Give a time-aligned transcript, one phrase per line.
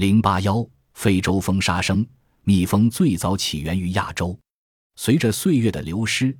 [0.00, 2.06] 零八幺，非洲蜂杀生。
[2.44, 4.34] 蜜蜂最早起源于亚洲，
[4.96, 6.34] 随着岁月的流失，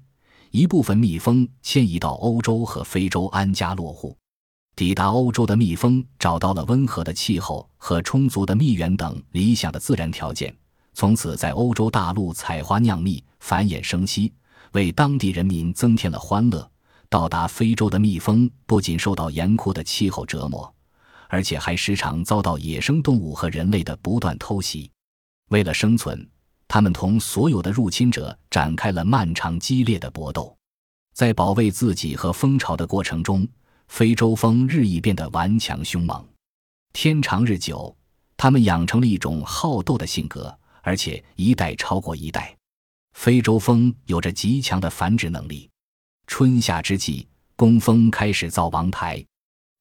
[0.50, 4.17] 一部分蜜蜂迁移到欧洲和非洲安家落户。
[4.75, 10.56] 抵达欧洲的蜜蜂找到了温和的气候和充足的蜜源等理想的自然条件，
[10.95, 14.32] 从此在欧洲大陆采花酿蜜，繁衍生息，
[14.72, 16.66] 为当地人民增添了欢乐。
[17.11, 20.74] 到达非洲的蜜蜂不仅受到严酷的气候折磨，
[21.30, 24.90] 而且还时常遭到野生动物和人类的不断偷袭。
[25.50, 26.28] 为了生存，
[26.66, 30.55] 他们同所有的入侵者展开了漫长激烈的搏斗。
[31.14, 33.46] 在保卫自己和蜂巢的过程中，
[33.88, 36.27] 非洲蜂日益变得顽强凶猛。
[36.92, 37.97] 天长日久，
[38.36, 42.56] 他们养成了一种好斗的性格，而且一代超过一代。
[43.14, 45.70] 非洲蜂有着极强的繁殖能力。
[46.27, 49.24] 春夏之际，工蜂开始造王台。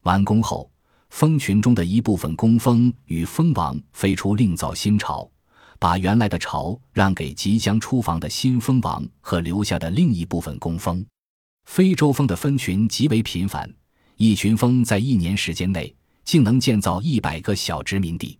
[0.03, 0.69] 完工后，
[1.09, 5.29] 蜂群中的一部分工蜂与蜂王飞出，另造新巢。
[5.81, 11.05] 把原来的巢让给即将出房的新蜂王和留下的另一部分工蜂。
[11.65, 13.73] 非洲蜂的分群极为频繁，
[14.17, 18.37] 一群蜂在一年时间内竟能建造一百个小殖民地。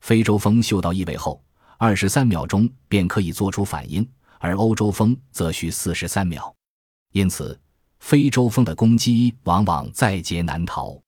[0.00, 1.42] 非洲蜂嗅到异味后，
[1.78, 4.06] 二十三秒钟便可以做出反应，
[4.38, 6.54] 而欧洲蜂则需四十三秒。
[7.12, 7.58] 因此，
[8.00, 11.03] 非洲蜂的攻击往往在劫难逃。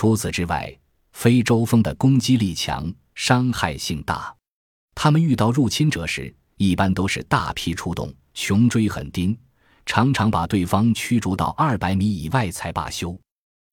[0.00, 0.72] 除此之外，
[1.10, 4.32] 非洲蜂的攻击力强，伤害性大。
[4.94, 9.36] 它们遇到入侵者时，一般都是大批出动，穷追狠盯，
[9.84, 13.18] 常常把对方驱逐到二百米以外才罢休。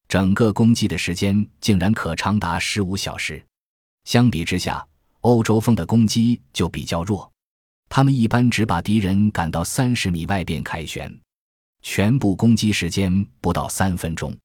[0.08, 3.40] 整个攻击的时间竟然可长达十五小时。
[4.02, 4.84] 相比之下，
[5.20, 7.30] 欧洲蜂的攻击就比较弱，
[7.88, 11.20] 他们一般只把敌人赶到三十米外便凯旋，
[11.82, 14.36] 全部攻击时间不到三分钟。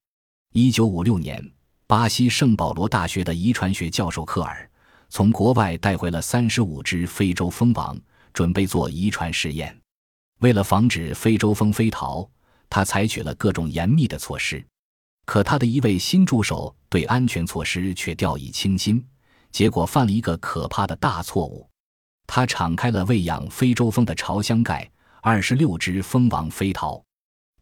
[0.52, 1.44] 一九五六年，
[1.92, 4.66] 巴西圣保罗大学的遗传学教授科尔。
[5.10, 7.94] 从国外带回了三十五只非洲蜂王，
[8.32, 9.78] 准备做遗传试验。
[10.40, 12.26] 为了防止非洲蜂飞逃，
[12.70, 14.64] 他采取了各种严密的措施。
[15.26, 19.06] 可他的一位新助手对安全措施却掉以轻心，
[19.50, 21.68] 结果犯了一个可怕的大错误。
[22.26, 27.04] 他敞开了喂养非洲蜂的巢箱盖，二十六只蜂王飞逃。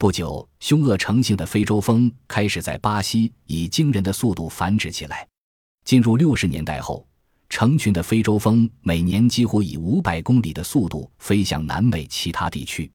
[0.00, 5.28] 不久，凶恶成性的非洲蜂开始在巴西以惊人的速度繁殖起来。
[5.84, 7.06] 进入六十年代后。
[7.50, 12.90] 成群的非洲蜂每年几乎以五百公里的速度飞向南美其他地区。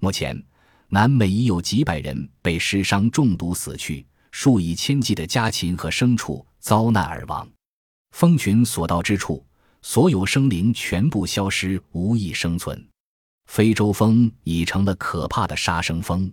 [0.00, 0.42] 目前，
[0.88, 7.48] 南美已有几百人被尸伤中毒死去，数以千计的家禽和牲畜遭难而亡。
[8.10, 9.46] 蜂群所到之处，
[9.82, 12.84] 所有生灵全部消失，无一生存。
[13.46, 16.32] 非洲蜂已成了可怕的杀生蜂。